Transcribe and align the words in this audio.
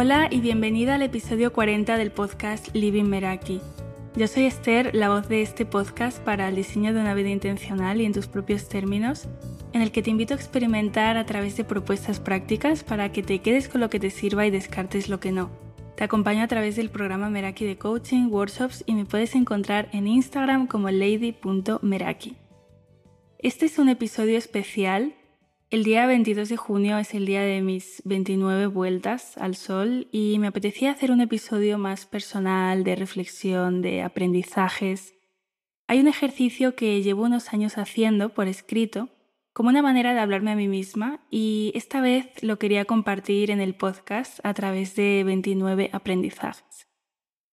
Hola 0.00 0.28
y 0.30 0.38
bienvenida 0.38 0.94
al 0.94 1.02
episodio 1.02 1.52
40 1.52 1.96
del 1.96 2.12
podcast 2.12 2.72
Living 2.72 3.06
Meraki. 3.06 3.60
Yo 4.14 4.28
soy 4.28 4.44
Esther, 4.44 4.94
la 4.94 5.08
voz 5.08 5.28
de 5.28 5.42
este 5.42 5.66
podcast 5.66 6.20
para 6.20 6.48
el 6.48 6.54
diseño 6.54 6.94
de 6.94 7.00
una 7.00 7.14
vida 7.14 7.30
intencional 7.30 8.00
y 8.00 8.04
en 8.04 8.12
tus 8.12 8.28
propios 8.28 8.68
términos, 8.68 9.26
en 9.72 9.82
el 9.82 9.90
que 9.90 10.00
te 10.00 10.10
invito 10.10 10.34
a 10.34 10.36
experimentar 10.36 11.16
a 11.16 11.26
través 11.26 11.56
de 11.56 11.64
propuestas 11.64 12.20
prácticas 12.20 12.84
para 12.84 13.10
que 13.10 13.24
te 13.24 13.40
quedes 13.40 13.68
con 13.68 13.80
lo 13.80 13.90
que 13.90 13.98
te 13.98 14.10
sirva 14.10 14.46
y 14.46 14.52
descartes 14.52 15.08
lo 15.08 15.18
que 15.18 15.32
no. 15.32 15.50
Te 15.96 16.04
acompaño 16.04 16.44
a 16.44 16.48
través 16.48 16.76
del 16.76 16.90
programa 16.90 17.28
Meraki 17.28 17.64
de 17.64 17.76
coaching, 17.76 18.28
workshops 18.30 18.84
y 18.86 18.94
me 18.94 19.04
puedes 19.04 19.34
encontrar 19.34 19.88
en 19.92 20.06
Instagram 20.06 20.68
como 20.68 20.90
lady.meraki. 20.90 22.36
Este 23.40 23.66
es 23.66 23.80
un 23.80 23.88
episodio 23.88 24.38
especial 24.38 25.16
el 25.70 25.84
día 25.84 26.06
22 26.06 26.48
de 26.48 26.56
junio 26.56 26.96
es 26.96 27.12
el 27.12 27.26
día 27.26 27.42
de 27.42 27.60
mis 27.60 28.00
29 28.06 28.68
vueltas 28.68 29.36
al 29.36 29.54
sol 29.54 30.08
y 30.10 30.38
me 30.38 30.46
apetecía 30.46 30.92
hacer 30.92 31.10
un 31.10 31.20
episodio 31.20 31.76
más 31.76 32.06
personal, 32.06 32.84
de 32.84 32.96
reflexión, 32.96 33.82
de 33.82 34.02
aprendizajes. 34.02 35.14
Hay 35.86 36.00
un 36.00 36.08
ejercicio 36.08 36.74
que 36.74 37.02
llevo 37.02 37.24
unos 37.24 37.52
años 37.52 37.76
haciendo 37.76 38.30
por 38.30 38.48
escrito 38.48 39.10
como 39.52 39.68
una 39.68 39.82
manera 39.82 40.14
de 40.14 40.20
hablarme 40.20 40.52
a 40.52 40.56
mí 40.56 40.68
misma 40.68 41.26
y 41.30 41.72
esta 41.74 42.00
vez 42.00 42.28
lo 42.42 42.58
quería 42.58 42.86
compartir 42.86 43.50
en 43.50 43.60
el 43.60 43.74
podcast 43.74 44.40
a 44.44 44.54
través 44.54 44.96
de 44.96 45.22
29 45.24 45.90
aprendizajes. 45.92 46.88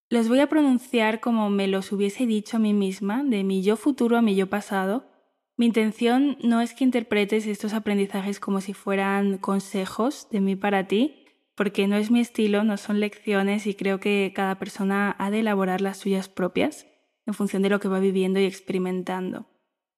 Los 0.09 0.29
voy 0.29 0.39
a 0.39 0.47
pronunciar 0.47 1.19
como 1.19 1.49
me 1.49 1.67
los 1.67 1.91
hubiese 1.91 2.25
dicho 2.25 2.57
a 2.57 2.59
mí 2.61 2.73
misma, 2.73 3.23
de 3.25 3.43
mi 3.43 3.61
yo 3.61 3.75
futuro 3.75 4.17
a 4.17 4.21
mi 4.21 4.35
yo 4.35 4.47
pasado, 4.47 5.14
mi 5.57 5.67
intención 5.67 6.37
no 6.43 6.59
es 6.59 6.73
que 6.73 6.83
interpretes 6.83 7.47
estos 7.47 7.73
aprendizajes 7.73 8.39
como 8.39 8.59
si 8.59 8.73
fueran 8.73 9.37
consejos 9.37 10.27
de 10.29 10.41
mí 10.41 10.55
para 10.55 10.87
ti, 10.87 11.25
porque 11.55 11.87
no 11.87 11.95
es 11.95 12.11
mi 12.11 12.19
estilo, 12.19 12.65
no 12.65 12.75
son 12.75 12.99
lecciones 12.99 13.65
y 13.65 13.73
creo 13.73 14.01
que 14.01 14.33
cada 14.35 14.59
persona 14.59 15.15
ha 15.17 15.31
de 15.31 15.39
elaborar 15.39 15.79
las 15.79 15.97
suyas 15.97 16.27
propias 16.27 16.87
en 17.25 17.33
función 17.33 17.61
de 17.61 17.69
lo 17.69 17.79
que 17.79 17.87
va 17.87 17.99
viviendo 17.99 18.39
y 18.39 18.45
experimentando. 18.45 19.45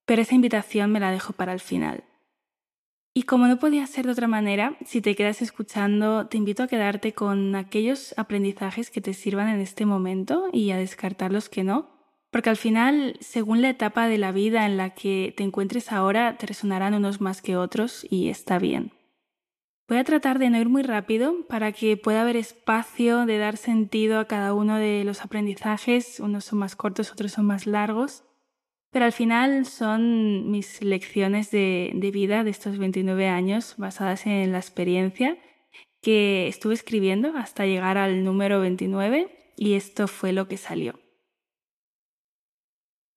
Pero 0.05 0.21
esa 0.21 0.35
invitación 0.35 0.91
me 0.91 0.99
la 0.99 1.11
dejo 1.11 1.33
para 1.33 1.53
el 1.53 1.59
final. 1.59 2.03
Y 3.15 3.23
como 3.23 3.47
no 3.47 3.57
podía 3.57 3.87
ser 3.87 4.05
de 4.05 4.11
otra 4.11 4.27
manera, 4.27 4.77
si 4.85 5.01
te 5.01 5.15
quedas 5.15 5.41
escuchando, 5.41 6.27
te 6.27 6.37
invito 6.37 6.61
a 6.61 6.67
quedarte 6.67 7.13
con 7.13 7.55
aquellos 7.55 8.13
aprendizajes 8.15 8.91
que 8.91 9.01
te 9.01 9.15
sirvan 9.15 9.49
en 9.49 9.59
este 9.59 9.87
momento 9.87 10.49
y 10.53 10.69
a 10.69 10.77
descartar 10.77 11.31
los 11.31 11.49
que 11.49 11.63
no, 11.63 11.96
porque 12.31 12.49
al 12.49 12.57
final, 12.57 13.17
según 13.19 13.61
la 13.61 13.69
etapa 13.69 14.07
de 14.07 14.17
la 14.17 14.31
vida 14.31 14.65
en 14.65 14.77
la 14.77 14.91
que 14.91 15.33
te 15.37 15.43
encuentres 15.43 15.91
ahora, 15.91 16.37
te 16.37 16.47
resonarán 16.47 16.93
unos 16.93 17.21
más 17.21 17.41
que 17.41 17.57
otros 17.57 18.05
y 18.09 18.29
está 18.29 18.59
bien. 18.59 18.91
Voy 19.87 19.99
a 19.99 20.03
tratar 20.03 20.37
de 20.37 20.49
no 20.49 20.59
ir 20.59 20.67
muy 20.67 20.83
rápido 20.83 21.47
para 21.47 21.71
que 21.71 21.95
pueda 21.95 22.21
haber 22.21 22.35
espacio 22.35 23.25
de 23.25 23.37
dar 23.37 23.55
sentido 23.55 24.19
a 24.19 24.25
cada 24.25 24.53
uno 24.53 24.77
de 24.77 25.05
los 25.05 25.21
aprendizajes. 25.21 26.19
Unos 26.19 26.43
son 26.43 26.59
más 26.59 26.75
cortos, 26.75 27.13
otros 27.13 27.31
son 27.31 27.45
más 27.45 27.65
largos. 27.65 28.25
Pero 28.91 29.05
al 29.05 29.13
final 29.13 29.65
son 29.65 30.51
mis 30.51 30.83
lecciones 30.83 31.51
de, 31.51 31.93
vida 32.13 32.43
de 32.43 32.49
estos 32.49 32.77
29 32.77 33.27
años 33.27 33.75
basadas 33.77 34.25
en 34.25 34.51
la 34.51 34.57
experiencia 34.57 35.37
que 36.01 36.47
estuve 36.47 36.73
escribiendo 36.73 37.37
hasta 37.37 37.65
llegar 37.65 37.97
al 37.97 38.23
número 38.25 38.59
29 38.59 39.53
y 39.55 39.73
esto 39.73 40.07
fue 40.07 40.33
lo 40.33 40.47
que 40.47 40.57
salió. 40.57 40.99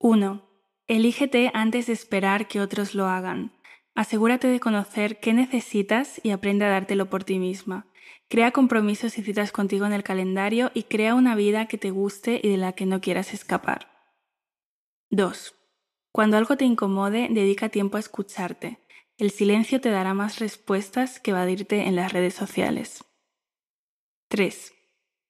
1. 0.02 0.42
Elígete 0.88 1.50
antes 1.52 1.86
de 1.86 1.92
esperar 1.92 2.48
que 2.48 2.62
otros 2.62 2.94
lo 2.94 3.06
hagan. 3.06 3.52
Asegúrate 3.94 4.48
de 4.48 4.58
conocer 4.58 5.20
qué 5.20 5.34
necesitas 5.34 6.22
y 6.24 6.30
aprende 6.30 6.64
a 6.64 6.70
dártelo 6.70 7.10
por 7.10 7.22
ti 7.22 7.38
misma. 7.38 7.86
Crea 8.26 8.50
compromisos 8.50 9.18
y 9.18 9.22
citas 9.22 9.52
contigo 9.52 9.84
en 9.84 9.92
el 9.92 10.02
calendario 10.02 10.70
y 10.72 10.84
crea 10.84 11.14
una 11.14 11.34
vida 11.34 11.66
que 11.66 11.76
te 11.76 11.90
guste 11.90 12.40
y 12.42 12.48
de 12.48 12.56
la 12.56 12.72
que 12.72 12.86
no 12.86 13.02
quieras 13.02 13.34
escapar. 13.34 13.88
2. 15.10 15.54
Cuando 16.12 16.38
algo 16.38 16.56
te 16.56 16.64
incomode, 16.64 17.28
dedica 17.30 17.68
tiempo 17.68 17.98
a 17.98 18.00
escucharte. 18.00 18.78
El 19.18 19.30
silencio 19.30 19.82
te 19.82 19.90
dará 19.90 20.14
más 20.14 20.38
respuestas 20.38 21.20
que 21.20 21.32
evadirte 21.32 21.86
en 21.86 21.94
las 21.94 22.10
redes 22.10 22.32
sociales. 22.32 23.04
3. 24.28 24.72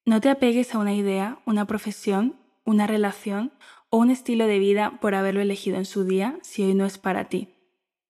No 0.06 0.20
te 0.20 0.30
apegues 0.30 0.76
a 0.76 0.78
una 0.78 0.94
idea, 0.94 1.40
una 1.44 1.66
profesión, 1.66 2.36
una 2.64 2.86
relación 2.86 3.52
o 3.90 3.98
un 3.98 4.10
estilo 4.10 4.46
de 4.46 4.58
vida 4.58 4.98
por 5.00 5.14
haberlo 5.14 5.40
elegido 5.40 5.76
en 5.76 5.84
su 5.84 6.04
día 6.04 6.38
si 6.42 6.62
hoy 6.62 6.74
no 6.74 6.86
es 6.86 6.98
para 6.98 7.28
ti. 7.28 7.56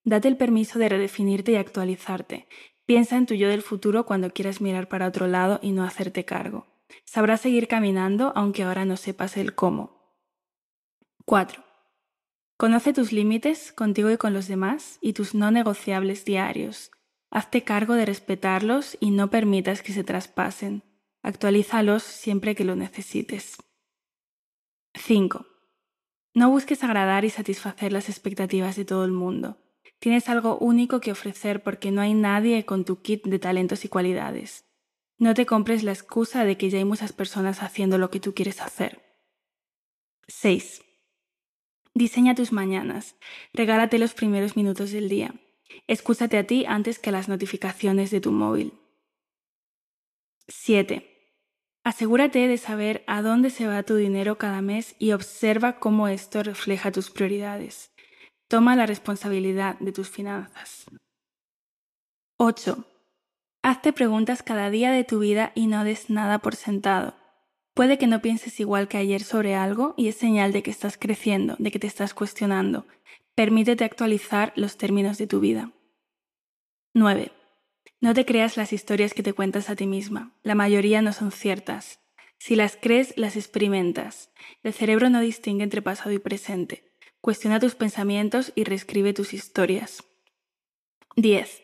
Date 0.04 0.28
el 0.28 0.36
permiso 0.36 0.78
de 0.78 0.88
redefinirte 0.88 1.52
y 1.52 1.56
actualizarte. 1.56 2.46
Piensa 2.86 3.16
en 3.16 3.26
tu 3.26 3.34
yo 3.34 3.48
del 3.48 3.62
futuro 3.62 4.06
cuando 4.06 4.30
quieras 4.30 4.60
mirar 4.60 4.88
para 4.88 5.06
otro 5.06 5.26
lado 5.26 5.58
y 5.62 5.72
no 5.72 5.84
hacerte 5.84 6.24
cargo. 6.24 6.66
Sabrás 7.04 7.40
seguir 7.40 7.68
caminando 7.68 8.32
aunque 8.34 8.62
ahora 8.62 8.84
no 8.84 8.96
sepas 8.96 9.36
el 9.36 9.54
cómo. 9.54 10.18
4. 11.24 11.62
Conoce 12.56 12.92
tus 12.92 13.12
límites 13.12 13.72
contigo 13.72 14.10
y 14.10 14.16
con 14.16 14.34
los 14.34 14.48
demás 14.48 14.98
y 15.00 15.12
tus 15.12 15.34
no 15.34 15.50
negociables 15.50 16.24
diarios. 16.24 16.90
Hazte 17.30 17.62
cargo 17.62 17.94
de 17.94 18.06
respetarlos 18.06 18.98
y 19.00 19.12
no 19.12 19.30
permitas 19.30 19.82
que 19.82 19.92
se 19.92 20.04
traspasen. 20.04 20.82
Actualízalos 21.22 22.02
siempre 22.02 22.54
que 22.54 22.64
lo 22.64 22.74
necesites. 22.74 23.56
5. 24.94 25.49
No 26.32 26.50
busques 26.50 26.84
agradar 26.84 27.24
y 27.24 27.30
satisfacer 27.30 27.92
las 27.92 28.08
expectativas 28.08 28.76
de 28.76 28.84
todo 28.84 29.04
el 29.04 29.12
mundo. 29.12 29.58
Tienes 29.98 30.28
algo 30.28 30.58
único 30.58 31.00
que 31.00 31.12
ofrecer 31.12 31.62
porque 31.62 31.90
no 31.90 32.00
hay 32.00 32.14
nadie 32.14 32.64
con 32.64 32.84
tu 32.84 33.02
kit 33.02 33.24
de 33.26 33.38
talentos 33.38 33.84
y 33.84 33.88
cualidades. 33.88 34.64
No 35.18 35.34
te 35.34 35.44
compres 35.44 35.82
la 35.82 35.92
excusa 35.92 36.44
de 36.44 36.56
que 36.56 36.70
ya 36.70 36.78
hay 36.78 36.84
muchas 36.84 37.12
personas 37.12 37.62
haciendo 37.62 37.98
lo 37.98 38.10
que 38.10 38.20
tú 38.20 38.32
quieres 38.32 38.62
hacer. 38.62 39.02
6. 40.28 40.82
Diseña 41.92 42.34
tus 42.34 42.52
mañanas. 42.52 43.16
Regálate 43.52 43.98
los 43.98 44.14
primeros 44.14 44.56
minutos 44.56 44.92
del 44.92 45.08
día. 45.08 45.34
Escúchate 45.88 46.38
a 46.38 46.46
ti 46.46 46.64
antes 46.64 46.98
que 46.98 47.12
las 47.12 47.28
notificaciones 47.28 48.10
de 48.10 48.20
tu 48.20 48.32
móvil. 48.32 48.72
7. 50.48 51.19
Asegúrate 51.82 52.46
de 52.46 52.58
saber 52.58 53.04
a 53.06 53.22
dónde 53.22 53.48
se 53.48 53.66
va 53.66 53.82
tu 53.82 53.96
dinero 53.96 54.36
cada 54.36 54.60
mes 54.60 54.94
y 54.98 55.12
observa 55.12 55.78
cómo 55.78 56.08
esto 56.08 56.42
refleja 56.42 56.92
tus 56.92 57.10
prioridades. 57.10 57.90
Toma 58.48 58.76
la 58.76 58.84
responsabilidad 58.84 59.78
de 59.78 59.92
tus 59.92 60.10
finanzas. 60.10 60.86
8. 62.38 62.84
Hazte 63.62 63.92
preguntas 63.92 64.42
cada 64.42 64.68
día 64.70 64.92
de 64.92 65.04
tu 65.04 65.20
vida 65.20 65.52
y 65.54 65.68
no 65.68 65.84
des 65.84 66.10
nada 66.10 66.38
por 66.38 66.54
sentado. 66.54 67.14
Puede 67.74 67.96
que 67.96 68.06
no 68.06 68.20
pienses 68.20 68.60
igual 68.60 68.88
que 68.88 68.98
ayer 68.98 69.22
sobre 69.22 69.54
algo 69.54 69.94
y 69.96 70.08
es 70.08 70.16
señal 70.16 70.52
de 70.52 70.62
que 70.62 70.70
estás 70.70 70.98
creciendo, 70.98 71.56
de 71.58 71.70
que 71.70 71.78
te 71.78 71.86
estás 71.86 72.12
cuestionando. 72.12 72.86
Permítete 73.34 73.84
actualizar 73.84 74.52
los 74.54 74.76
términos 74.76 75.16
de 75.16 75.26
tu 75.26 75.40
vida. 75.40 75.72
9. 76.94 77.32
No 78.00 78.14
te 78.14 78.24
creas 78.24 78.56
las 78.56 78.72
historias 78.72 79.12
que 79.12 79.22
te 79.22 79.34
cuentas 79.34 79.68
a 79.68 79.76
ti 79.76 79.86
misma. 79.86 80.34
La 80.42 80.54
mayoría 80.54 81.02
no 81.02 81.12
son 81.12 81.32
ciertas. 81.32 82.00
Si 82.38 82.56
las 82.56 82.78
crees, 82.80 83.12
las 83.18 83.36
experimentas. 83.36 84.30
El 84.62 84.72
cerebro 84.72 85.10
no 85.10 85.20
distingue 85.20 85.64
entre 85.64 85.82
pasado 85.82 86.10
y 86.12 86.18
presente. 86.18 86.90
Cuestiona 87.20 87.60
tus 87.60 87.74
pensamientos 87.74 88.52
y 88.54 88.64
reescribe 88.64 89.12
tus 89.12 89.34
historias. 89.34 90.02
10. 91.16 91.62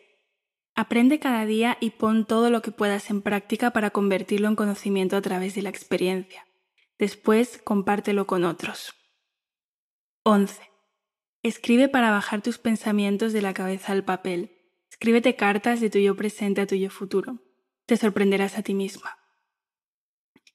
Aprende 0.75 1.19
cada 1.19 1.47
día 1.47 1.77
y 1.79 1.89
pon 1.91 2.27
todo 2.27 2.51
lo 2.51 2.61
que 2.61 2.71
puedas 2.71 3.09
en 3.09 3.23
práctica 3.23 3.71
para 3.71 3.89
convertirlo 3.89 4.47
en 4.47 4.55
conocimiento 4.55 5.17
a 5.17 5.21
través 5.21 5.55
de 5.55 5.63
la 5.63 5.69
experiencia. 5.69 6.45
Después, 6.99 7.59
compártelo 7.63 8.27
con 8.27 8.43
otros. 8.43 8.93
11. 10.21 10.61
Escribe 11.41 11.87
para 11.87 12.11
bajar 12.11 12.43
tus 12.43 12.59
pensamientos 12.59 13.33
de 13.33 13.41
la 13.41 13.55
cabeza 13.55 13.93
al 13.93 14.03
papel. 14.03 14.56
Escríbete 14.99 15.35
cartas 15.35 15.79
de 15.79 15.91
tu 15.91 15.99
yo 15.99 16.15
presente 16.15 16.61
a 16.61 16.65
tu 16.65 16.73
yo 16.73 16.89
futuro. 16.89 17.37
Te 17.85 17.97
sorprenderás 17.97 18.57
a 18.57 18.63
ti 18.63 18.73
misma. 18.73 19.19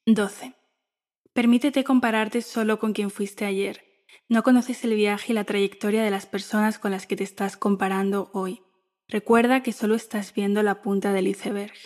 12. 0.05 0.57
Permítete 1.33 1.85
compararte 1.85 2.43
solo 2.43 2.81
con 2.81 2.93
quien 2.93 3.13
fuiste 3.13 3.45
ayer. 3.45 3.85
No 4.29 4.43
conoces 4.43 4.83
el 4.83 4.95
viaje 4.95 5.31
y 5.31 5.35
la 5.37 5.45
trayectoria 5.45 6.03
de 6.03 6.11
las 6.11 6.27
personas 6.27 6.81
con 6.81 6.91
las 6.91 7.07
que 7.07 7.15
te 7.15 7.23
estás 7.23 7.57
comparando 7.57 8.31
hoy. 8.33 8.63
Recuerda 9.07 9.63
que 9.63 9.73
solo 9.73 9.95
estás 9.95 10.35
viendo 10.35 10.65
la 10.65 10.83
punta 10.83 11.13
del 11.13 11.29
iceberg. 11.29 11.77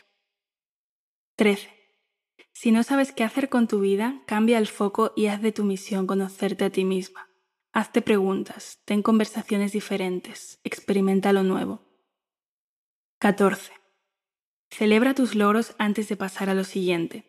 13. 1.37 1.69
Si 2.55 2.73
no 2.73 2.85
sabes 2.85 3.13
qué 3.13 3.23
hacer 3.23 3.51
con 3.51 3.69
tu 3.69 3.81
vida, 3.81 4.23
cambia 4.27 4.57
el 4.57 4.67
foco 4.67 5.13
y 5.15 5.27
haz 5.27 5.43
de 5.43 5.53
tu 5.53 5.63
misión 5.63 6.07
conocerte 6.07 6.65
a 6.65 6.71
ti 6.71 6.87
misma. 6.87 7.29
Hazte 7.75 8.01
preguntas, 8.01 8.81
ten 8.87 9.03
conversaciones 9.03 9.73
diferentes, 9.73 10.59
experimenta 10.65 11.35
lo 11.35 11.43
nuevo. 11.43 11.86
14. 13.19 13.73
Celebra 14.69 15.15
tus 15.15 15.35
logros 15.35 15.75
antes 15.79 16.07
de 16.11 16.19
pasar 16.19 16.51
a 16.51 16.55
lo 16.55 16.65
siguiente. 16.65 17.25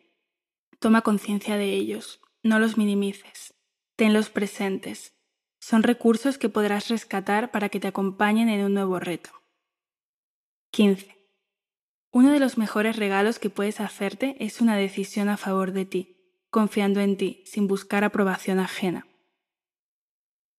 Toma 0.80 1.00
conciencia 1.00 1.56
de 1.56 1.72
ellos, 1.72 2.20
no 2.42 2.58
los 2.58 2.76
minimices, 2.76 3.54
tenlos 3.96 4.28
presentes. 4.28 5.14
Son 5.60 5.82
recursos 5.82 6.36
que 6.36 6.50
podrás 6.50 6.88
rescatar 6.88 7.50
para 7.50 7.70
que 7.70 7.80
te 7.80 7.88
acompañen 7.88 8.50
en 8.50 8.66
un 8.66 8.74
nuevo 8.74 9.00
reto. 9.00 9.30
15. 10.72 11.16
Uno 12.12 12.32
de 12.32 12.38
los 12.38 12.58
mejores 12.58 12.96
regalos 12.96 13.38
que 13.38 13.48
puedes 13.48 13.80
hacerte 13.80 14.36
es 14.40 14.60
una 14.60 14.76
decisión 14.76 15.30
a 15.30 15.38
favor 15.38 15.72
de 15.72 15.86
ti, 15.86 16.34
confiando 16.50 17.00
en 17.00 17.16
ti, 17.16 17.42
sin 17.46 17.66
buscar 17.66 18.04
aprobación 18.04 18.58
ajena. 18.58 19.06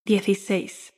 16. 0.06 0.92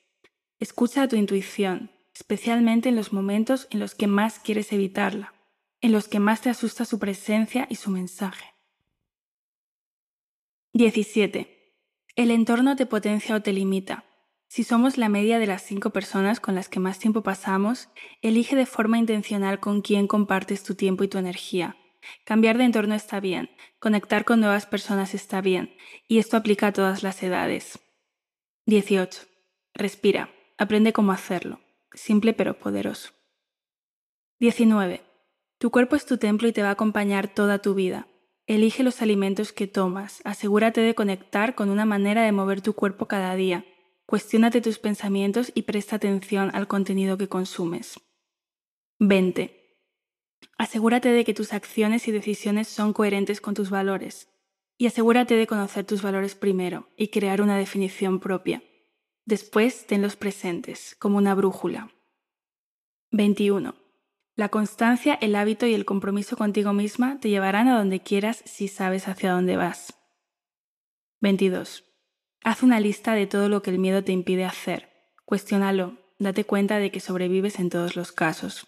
Escucha 0.58 1.04
a 1.04 1.08
tu 1.10 1.18
intuición, 1.18 1.92
especialmente 2.22 2.90
en 2.90 2.96
los 2.96 3.14
momentos 3.14 3.68
en 3.72 3.80
los 3.80 3.96
que 3.96 4.06
más 4.06 4.38
quieres 4.38 4.72
evitarla, 4.72 5.34
en 5.82 5.92
los 5.92 6.08
que 6.08 6.20
más 6.20 6.42
te 6.42 6.52
asusta 6.52 6.86
su 6.86 7.00
presencia 7.00 7.66
y 7.68 7.76
su 7.76 7.90
mensaje. 7.90 8.46
17. 10.74 11.74
El 12.16 12.30
entorno 12.30 12.76
te 12.76 12.86
potencia 12.86 13.36
o 13.36 13.42
te 13.42 13.54
limita. 13.54 14.06
Si 14.48 14.64
somos 14.64 15.00
la 15.00 15.10
media 15.10 15.40
de 15.40 15.48
las 15.48 15.64
cinco 15.64 15.90
personas 15.90 16.40
con 16.40 16.54
las 16.54 16.70
que 16.70 16.80
más 16.80 17.00
tiempo 17.00 17.24
pasamos, 17.24 17.90
elige 18.22 18.56
de 18.56 18.68
forma 18.68 19.00
intencional 19.00 19.60
con 19.60 19.82
quién 19.82 20.08
compartes 20.08 20.62
tu 20.64 20.76
tiempo 20.76 21.04
y 21.04 21.08
tu 21.08 21.18
energía. 21.18 21.76
Cambiar 22.24 22.60
de 22.60 22.66
entorno 22.66 22.94
está 22.94 23.20
bien, 23.20 23.50
conectar 23.80 24.26
con 24.26 24.40
nuevas 24.42 24.68
personas 24.68 25.16
está 25.16 25.42
bien, 25.42 25.76
y 26.08 26.20
esto 26.20 26.38
aplica 26.38 26.68
a 26.68 26.74
todas 26.74 27.02
las 27.02 27.24
edades. 27.24 27.80
18. 28.68 29.24
Respira, 29.74 30.30
aprende 30.60 30.94
cómo 30.94 31.14
hacerlo. 31.14 31.62
Simple 31.94 32.34
pero 32.34 32.58
poderoso. 32.58 33.12
19. 34.40 35.02
Tu 35.58 35.72
cuerpo 35.72 35.96
es 35.96 36.06
tu 36.06 36.18
templo 36.18 36.48
y 36.48 36.54
te 36.54 36.64
va 36.64 36.70
a 36.70 36.74
acompañar 36.74 37.34
toda 37.34 37.60
tu 37.60 37.74
vida. 37.74 38.08
Elige 38.48 38.84
los 38.84 39.02
alimentos 39.02 39.54
que 39.54 39.68
tomas, 39.68 40.22
asegúrate 40.24 40.82
de 40.82 40.96
conectar 40.96 41.56
con 41.56 41.70
una 41.70 41.86
manera 41.86 42.24
de 42.24 42.32
mover 42.32 42.62
tu 42.62 42.74
cuerpo 42.74 43.08
cada 43.08 43.36
día 43.36 43.66
Cuestiónate 44.12 44.60
tus 44.60 44.78
pensamientos 44.78 45.54
y 45.56 45.62
presta 45.62 45.96
atención 45.96 46.52
al 46.54 46.68
contenido 46.68 47.18
que 47.18 47.30
consumes. 47.30 47.98
20. 49.00 49.80
Asegúrate 50.58 51.08
de 51.14 51.24
que 51.24 51.34
tus 51.34 51.54
acciones 51.54 52.10
y 52.10 52.12
decisiones 52.12 52.68
son 52.68 52.92
coherentes 52.92 53.40
con 53.40 53.54
tus 53.54 53.70
valores. 53.70 54.28
Y 54.78 54.88
asegúrate 54.88 55.36
de 55.36 55.48
conocer 55.48 55.86
tus 55.86 56.02
valores 56.02 56.36
primero 56.36 56.90
y 56.98 57.08
crear 57.08 57.42
una 57.42 57.58
definición 57.58 58.20
propia. 58.20 58.62
Después 59.26 59.86
tenlos 59.86 60.16
presentes, 60.16 60.96
como 61.00 61.18
una 61.18 61.36
brújula. 61.36 61.92
21. 63.12 63.76
La 64.36 64.50
constancia, 64.50 65.14
el 65.22 65.36
hábito 65.36 65.68
y 65.68 65.74
el 65.74 65.86
compromiso 65.86 66.38
contigo 66.38 66.74
misma 66.74 67.20
te 67.20 67.30
llevarán 67.30 67.68
a 67.68 67.78
donde 67.78 68.00
quieras 68.00 68.42
si 68.46 68.68
sabes 68.68 69.08
hacia 69.08 69.34
dónde 69.34 69.58
vas. 69.58 69.94
22. 71.20 71.86
Haz 72.44 72.64
una 72.64 72.80
lista 72.80 73.14
de 73.14 73.28
todo 73.28 73.50
lo 73.50 73.62
que 73.62 73.70
el 73.70 73.78
miedo 73.78 74.04
te 74.04 74.12
impide 74.12 74.46
hacer. 74.46 74.90
Cuestiónalo. 75.26 75.98
Date 76.18 76.44
cuenta 76.44 76.78
de 76.78 76.92
que 76.92 77.00
sobrevives 77.00 77.60
en 77.60 77.70
todos 77.70 77.96
los 77.96 78.12
casos. 78.12 78.68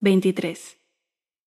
23. 0.00 0.78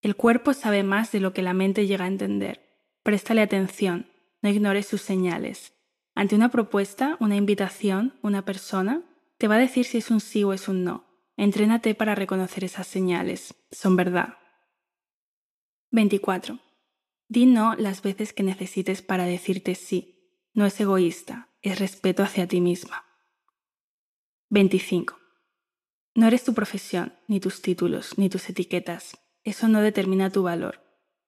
El 0.02 0.16
cuerpo 0.16 0.54
sabe 0.54 0.84
más 0.84 1.12
de 1.12 1.20
lo 1.20 1.34
que 1.34 1.42
la 1.42 1.54
mente 1.54 1.88
llega 1.88 2.06
a 2.06 2.10
entender. 2.10 2.62
Préstale 3.04 3.42
atención. 3.42 4.10
No 4.42 4.50
ignores 4.50 4.88
sus 4.88 5.02
señales. 5.02 5.75
Ante 6.16 6.36
una 6.36 6.50
propuesta, 6.50 7.18
una 7.20 7.36
invitación, 7.36 8.18
una 8.22 8.46
persona, 8.46 9.04
te 9.38 9.50
va 9.50 9.56
a 9.56 9.60
decir 9.60 9.86
si 9.86 9.98
es 9.98 10.10
un 10.10 10.22
sí 10.22 10.44
o 10.46 10.54
es 10.54 10.70
un 10.70 10.86
no. 10.86 11.06
Entrénate 11.36 11.94
para 11.94 12.16
reconocer 12.16 12.64
esas 12.64 12.88
señales. 12.88 13.54
Son 13.70 13.98
verdad. 13.98 14.38
24. 15.92 16.60
Di 17.28 17.46
no 17.46 17.76
las 17.76 18.02
veces 18.02 18.32
que 18.32 18.44
necesites 18.44 19.02
para 19.02 19.26
decirte 19.26 19.76
sí. 19.76 20.32
No 20.54 20.66
es 20.66 20.80
egoísta, 20.80 21.50
es 21.62 21.80
respeto 21.80 22.24
hacia 22.24 22.48
ti 22.48 22.62
misma. 22.62 23.04
25. 24.50 25.20
No 26.14 26.28
eres 26.28 26.46
tu 26.46 26.54
profesión, 26.54 27.14
ni 27.28 27.42
tus 27.42 27.62
títulos, 27.62 28.18
ni 28.18 28.30
tus 28.30 28.50
etiquetas. 28.50 29.18
Eso 29.44 29.68
no 29.68 29.82
determina 29.82 30.30
tu 30.30 30.44
valor. 30.44 30.82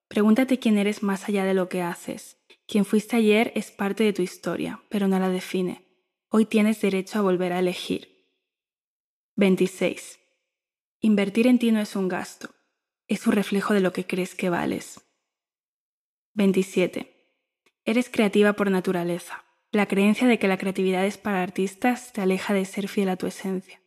Pregúntate 0.08 0.60
quién 0.60 0.78
eres 0.78 1.04
más 1.04 1.28
allá 1.28 1.44
de 1.44 1.54
lo 1.54 1.68
que 1.68 1.82
haces. 1.82 2.37
Quien 2.68 2.84
fuiste 2.84 3.16
ayer 3.16 3.54
es 3.56 3.72
parte 3.72 4.04
de 4.04 4.12
tu 4.12 4.22
historia, 4.22 4.84
pero 4.90 5.08
no 5.08 5.18
la 5.20 5.30
define. 5.30 5.88
Hoy 6.28 6.46
tienes 6.46 6.82
derecho 6.82 7.18
a 7.18 7.22
volver 7.22 7.54
a 7.54 7.60
elegir. 7.60 8.28
26. 9.38 10.20
Invertir 11.00 11.48
en 11.48 11.60
ti 11.60 11.72
no 11.72 11.80
es 11.80 11.96
un 11.96 12.10
gasto, 12.10 12.50
es 13.08 13.26
un 13.26 13.34
reflejo 13.34 13.74
de 13.74 13.80
lo 13.80 13.94
que 13.94 14.06
crees 14.06 14.36
que 14.36 14.50
vales. 14.50 15.00
27. 16.34 17.40
Eres 17.86 18.10
creativa 18.10 18.52
por 18.54 18.70
naturaleza. 18.70 19.46
La 19.72 19.86
creencia 19.86 20.28
de 20.28 20.38
que 20.38 20.50
la 20.50 20.58
creatividad 20.58 21.06
es 21.06 21.18
para 21.18 21.42
artistas 21.42 22.12
te 22.12 22.20
aleja 22.20 22.54
de 22.54 22.66
ser 22.66 22.90
fiel 22.90 23.08
a 23.08 23.16
tu 23.16 23.28
esencia. 23.28 23.82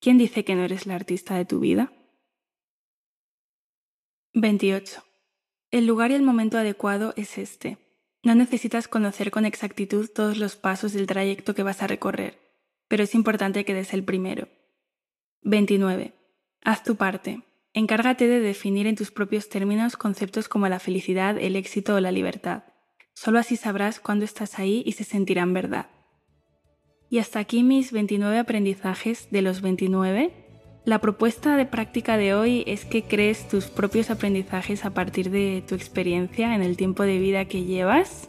¿Quién 0.00 0.18
dice 0.18 0.44
que 0.44 0.56
no 0.56 0.64
eres 0.64 0.86
la 0.86 0.96
artista 0.96 1.36
de 1.36 1.44
tu 1.44 1.60
vida? 1.60 1.92
28. 4.32 5.04
El 5.70 5.86
lugar 5.86 6.10
y 6.10 6.14
el 6.14 6.22
momento 6.22 6.58
adecuado 6.58 7.14
es 7.16 7.38
este. 7.38 7.83
No 8.24 8.34
necesitas 8.34 8.88
conocer 8.88 9.30
con 9.30 9.44
exactitud 9.44 10.08
todos 10.08 10.38
los 10.38 10.56
pasos 10.56 10.94
del 10.94 11.06
trayecto 11.06 11.54
que 11.54 11.62
vas 11.62 11.82
a 11.82 11.86
recorrer, 11.86 12.38
pero 12.88 13.02
es 13.02 13.14
importante 13.14 13.66
que 13.66 13.74
des 13.74 13.92
el 13.92 14.02
primero. 14.02 14.48
29. 15.42 16.14
Haz 16.62 16.82
tu 16.82 16.96
parte. 16.96 17.42
Encárgate 17.74 18.26
de 18.26 18.40
definir 18.40 18.86
en 18.86 18.96
tus 18.96 19.10
propios 19.10 19.50
términos 19.50 19.98
conceptos 19.98 20.48
como 20.48 20.68
la 20.68 20.80
felicidad, 20.80 21.36
el 21.38 21.54
éxito 21.54 21.96
o 21.96 22.00
la 22.00 22.12
libertad. 22.12 22.64
Solo 23.12 23.38
así 23.38 23.56
sabrás 23.56 24.00
cuándo 24.00 24.24
estás 24.24 24.58
ahí 24.58 24.82
y 24.86 24.92
se 24.92 25.04
sentirán 25.04 25.52
verdad. 25.52 25.90
Y 27.10 27.18
hasta 27.18 27.40
aquí 27.40 27.62
mis 27.62 27.92
29 27.92 28.38
aprendizajes 28.38 29.28
de 29.30 29.42
los 29.42 29.60
29. 29.60 30.43
La 30.84 30.98
propuesta 30.98 31.56
de 31.56 31.64
práctica 31.64 32.18
de 32.18 32.34
hoy 32.34 32.62
es 32.66 32.84
que 32.84 33.04
crees 33.04 33.48
tus 33.48 33.66
propios 33.66 34.10
aprendizajes 34.10 34.84
a 34.84 34.90
partir 34.90 35.30
de 35.30 35.64
tu 35.66 35.74
experiencia 35.74 36.54
en 36.54 36.60
el 36.60 36.76
tiempo 36.76 37.04
de 37.04 37.18
vida 37.18 37.46
que 37.46 37.64
llevas. 37.64 38.28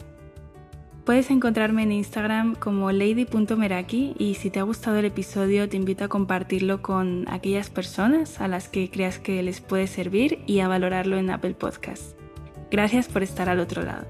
Puedes 1.04 1.30
encontrarme 1.30 1.82
en 1.82 1.92
Instagram 1.92 2.54
como 2.54 2.90
lady.meraki 2.92 4.14
y 4.18 4.34
si 4.36 4.48
te 4.48 4.58
ha 4.58 4.62
gustado 4.62 4.96
el 4.96 5.04
episodio 5.04 5.68
te 5.68 5.76
invito 5.76 6.04
a 6.04 6.08
compartirlo 6.08 6.80
con 6.80 7.26
aquellas 7.28 7.68
personas 7.68 8.40
a 8.40 8.48
las 8.48 8.70
que 8.70 8.90
creas 8.90 9.18
que 9.18 9.42
les 9.42 9.60
puede 9.60 9.86
servir 9.86 10.38
y 10.46 10.60
a 10.60 10.68
valorarlo 10.68 11.18
en 11.18 11.28
Apple 11.28 11.54
Podcasts. 11.54 12.16
Gracias 12.70 13.06
por 13.06 13.22
estar 13.22 13.50
al 13.50 13.60
otro 13.60 13.82
lado. 13.82 14.06